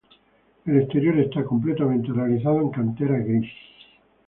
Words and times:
El 0.65 0.79
exterior 0.79 1.15
esta 1.19 1.43
completamente 1.43 2.11
realizado 2.11 2.59
en 2.59 2.71
cantera 2.71 3.19
gris. 3.19 3.51